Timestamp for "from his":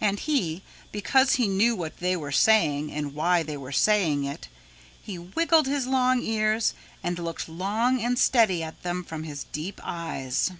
9.04-9.44